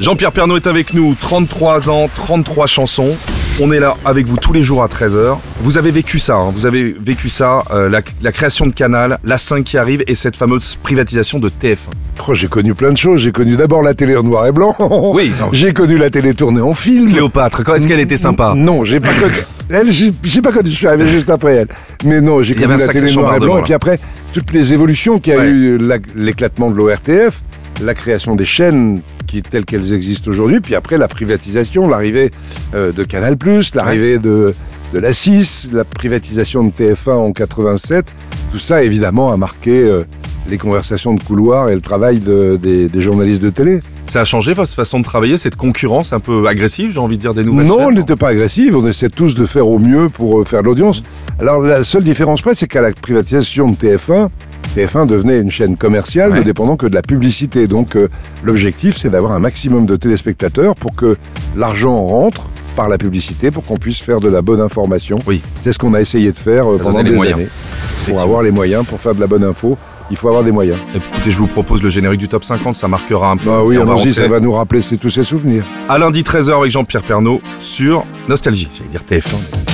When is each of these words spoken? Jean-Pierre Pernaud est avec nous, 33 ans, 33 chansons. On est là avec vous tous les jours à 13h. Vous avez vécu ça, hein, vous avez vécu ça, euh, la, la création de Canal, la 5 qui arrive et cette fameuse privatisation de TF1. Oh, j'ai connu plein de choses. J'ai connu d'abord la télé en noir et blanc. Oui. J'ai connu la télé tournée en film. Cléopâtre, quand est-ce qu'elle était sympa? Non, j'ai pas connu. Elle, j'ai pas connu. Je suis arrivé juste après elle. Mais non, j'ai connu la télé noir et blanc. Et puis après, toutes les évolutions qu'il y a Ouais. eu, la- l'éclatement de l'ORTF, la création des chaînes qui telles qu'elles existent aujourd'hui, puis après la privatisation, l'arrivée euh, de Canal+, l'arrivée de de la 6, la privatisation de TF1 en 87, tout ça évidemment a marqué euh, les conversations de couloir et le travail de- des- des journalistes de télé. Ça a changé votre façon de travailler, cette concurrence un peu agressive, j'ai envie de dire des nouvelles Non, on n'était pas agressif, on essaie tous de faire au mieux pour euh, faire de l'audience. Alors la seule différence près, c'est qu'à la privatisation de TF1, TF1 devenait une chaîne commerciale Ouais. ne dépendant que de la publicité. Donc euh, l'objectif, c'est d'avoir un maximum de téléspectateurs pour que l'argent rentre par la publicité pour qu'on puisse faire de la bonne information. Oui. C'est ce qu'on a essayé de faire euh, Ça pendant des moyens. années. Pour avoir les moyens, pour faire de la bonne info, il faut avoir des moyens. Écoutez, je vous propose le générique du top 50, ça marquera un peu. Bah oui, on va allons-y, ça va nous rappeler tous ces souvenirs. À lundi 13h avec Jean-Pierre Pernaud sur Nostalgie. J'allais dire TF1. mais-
Jean-Pierre 0.00 0.32
Pernaud 0.32 0.56
est 0.56 0.66
avec 0.66 0.94
nous, 0.94 1.14
33 1.14 1.88
ans, 1.88 2.08
33 2.14 2.66
chansons. 2.66 3.14
On 3.60 3.70
est 3.70 3.78
là 3.78 3.94
avec 4.04 4.26
vous 4.26 4.36
tous 4.36 4.52
les 4.52 4.62
jours 4.62 4.82
à 4.82 4.88
13h. 4.88 5.36
Vous 5.60 5.78
avez 5.78 5.90
vécu 5.90 6.18
ça, 6.18 6.36
hein, 6.36 6.50
vous 6.52 6.66
avez 6.66 6.96
vécu 6.98 7.28
ça, 7.28 7.62
euh, 7.70 7.88
la, 7.88 8.00
la 8.22 8.32
création 8.32 8.66
de 8.66 8.72
Canal, 8.72 9.18
la 9.22 9.38
5 9.38 9.62
qui 9.62 9.76
arrive 9.78 10.02
et 10.08 10.14
cette 10.14 10.34
fameuse 10.36 10.76
privatisation 10.82 11.38
de 11.38 11.48
TF1. 11.50 11.76
Oh, 12.26 12.34
j'ai 12.34 12.48
connu 12.48 12.74
plein 12.74 12.92
de 12.92 12.96
choses. 12.96 13.20
J'ai 13.20 13.32
connu 13.32 13.56
d'abord 13.56 13.82
la 13.82 13.94
télé 13.94 14.16
en 14.16 14.22
noir 14.22 14.46
et 14.46 14.52
blanc. 14.52 14.74
Oui. 15.14 15.30
J'ai 15.52 15.72
connu 15.72 15.98
la 15.98 16.08
télé 16.10 16.34
tournée 16.34 16.60
en 16.62 16.74
film. 16.74 17.10
Cléopâtre, 17.10 17.62
quand 17.62 17.74
est-ce 17.74 17.86
qu'elle 17.86 18.00
était 18.00 18.16
sympa? 18.16 18.54
Non, 18.56 18.84
j'ai 18.84 19.00
pas 19.00 19.12
connu. 19.12 19.34
Elle, 19.70 19.90
j'ai 19.90 20.42
pas 20.42 20.52
connu. 20.52 20.70
Je 20.70 20.74
suis 20.76 20.86
arrivé 20.86 21.08
juste 21.08 21.30
après 21.30 21.54
elle. 21.54 21.68
Mais 22.04 22.20
non, 22.20 22.42
j'ai 22.42 22.54
connu 22.54 22.76
la 22.76 22.88
télé 22.88 23.10
noir 23.12 23.36
et 23.36 23.40
blanc. 23.40 23.58
Et 23.58 23.62
puis 23.62 23.72
après, 23.72 23.98
toutes 24.34 24.52
les 24.52 24.74
évolutions 24.74 25.18
qu'il 25.18 25.32
y 25.32 25.36
a 25.36 25.38
Ouais. 25.38 25.46
eu, 25.48 25.78
la- 25.78 25.96
l'éclatement 26.14 26.70
de 26.70 26.76
l'ORTF, 26.76 27.42
la 27.80 27.94
création 27.94 28.34
des 28.36 28.44
chaînes 28.44 29.00
qui 29.26 29.40
telles 29.42 29.64
qu'elles 29.64 29.92
existent 29.94 30.30
aujourd'hui, 30.30 30.60
puis 30.60 30.74
après 30.74 30.98
la 30.98 31.08
privatisation, 31.08 31.88
l'arrivée 31.88 32.30
euh, 32.74 32.92
de 32.92 33.02
Canal+, 33.04 33.36
l'arrivée 33.74 34.18
de 34.18 34.54
de 34.92 34.98
la 34.98 35.14
6, 35.14 35.70
la 35.72 35.84
privatisation 35.84 36.64
de 36.64 36.70
TF1 36.70 37.12
en 37.12 37.32
87, 37.32 38.14
tout 38.52 38.58
ça 38.58 38.82
évidemment 38.84 39.32
a 39.32 39.38
marqué 39.38 39.70
euh, 39.70 40.02
les 40.50 40.58
conversations 40.58 41.14
de 41.14 41.22
couloir 41.22 41.70
et 41.70 41.74
le 41.74 41.80
travail 41.80 42.18
de- 42.20 42.58
des- 42.60 42.88
des 42.90 43.00
journalistes 43.00 43.42
de 43.42 43.48
télé. 43.48 43.80
Ça 44.04 44.20
a 44.20 44.24
changé 44.26 44.52
votre 44.52 44.70
façon 44.74 44.98
de 44.98 45.04
travailler, 45.04 45.38
cette 45.38 45.56
concurrence 45.56 46.12
un 46.12 46.20
peu 46.20 46.46
agressive, 46.46 46.90
j'ai 46.92 46.98
envie 46.98 47.16
de 47.16 47.22
dire 47.22 47.32
des 47.32 47.42
nouvelles 47.42 47.68
Non, 47.68 47.86
on 47.86 47.90
n'était 47.90 48.16
pas 48.16 48.28
agressif, 48.28 48.74
on 48.74 48.86
essaie 48.86 49.08
tous 49.08 49.34
de 49.34 49.46
faire 49.46 49.66
au 49.66 49.78
mieux 49.78 50.10
pour 50.10 50.40
euh, 50.40 50.44
faire 50.44 50.60
de 50.60 50.66
l'audience. 50.66 51.02
Alors 51.40 51.62
la 51.62 51.84
seule 51.84 52.04
différence 52.04 52.42
près, 52.42 52.54
c'est 52.54 52.66
qu'à 52.68 52.82
la 52.82 52.92
privatisation 52.92 53.70
de 53.70 53.76
TF1, 53.76 54.28
TF1 54.76 55.06
devenait 55.06 55.38
une 55.40 55.50
chaîne 55.50 55.76
commerciale 55.76 56.32
Ouais. 56.32 56.38
ne 56.38 56.42
dépendant 56.44 56.76
que 56.76 56.86
de 56.86 56.94
la 56.94 57.02
publicité. 57.02 57.66
Donc 57.66 57.96
euh, 57.96 58.08
l'objectif, 58.42 58.96
c'est 58.96 59.10
d'avoir 59.10 59.32
un 59.32 59.38
maximum 59.38 59.86
de 59.86 59.96
téléspectateurs 59.96 60.74
pour 60.76 60.94
que 60.94 61.16
l'argent 61.56 61.96
rentre 62.06 62.48
par 62.76 62.88
la 62.88 62.96
publicité 62.96 63.50
pour 63.50 63.64
qu'on 63.66 63.76
puisse 63.76 64.00
faire 64.00 64.20
de 64.20 64.28
la 64.30 64.40
bonne 64.40 64.60
information. 64.60 65.18
Oui. 65.26 65.42
C'est 65.62 65.72
ce 65.72 65.78
qu'on 65.78 65.92
a 65.94 66.00
essayé 66.00 66.32
de 66.32 66.36
faire 66.38 66.70
euh, 66.70 66.78
Ça 66.78 66.84
pendant 66.84 67.02
des 67.02 67.10
moyens. 67.10 67.38
années. 67.38 67.48
Pour 68.06 68.20
avoir 68.20 68.42
les 68.42 68.50
moyens, 68.50 68.84
pour 68.86 68.98
faire 68.98 69.14
de 69.14 69.20
la 69.20 69.26
bonne 69.26 69.44
info, 69.44 69.76
il 70.10 70.16
faut 70.16 70.28
avoir 70.28 70.42
des 70.42 70.52
moyens. 70.52 70.78
Écoutez, 70.94 71.30
je 71.30 71.36
vous 71.38 71.46
propose 71.46 71.82
le 71.82 71.90
générique 71.90 72.18
du 72.20 72.28
top 72.28 72.44
50, 72.44 72.74
ça 72.74 72.88
marquera 72.88 73.30
un 73.30 73.36
peu. 73.36 73.46
Bah 73.50 73.62
oui, 73.62 73.76
on 73.78 73.84
va 73.84 73.92
allons-y, 73.92 74.12
ça 74.14 74.26
va 74.26 74.40
nous 74.40 74.52
rappeler 74.52 74.80
tous 75.00 75.10
ces 75.10 75.22
souvenirs. 75.22 75.64
À 75.88 75.98
lundi 75.98 76.22
13h 76.22 76.58
avec 76.58 76.70
Jean-Pierre 76.70 77.02
Pernaud 77.02 77.40
sur 77.60 78.04
Nostalgie. 78.28 78.68
J'allais 78.76 78.90
dire 78.90 79.02
TF1. 79.08 79.36
mais- 79.36 79.71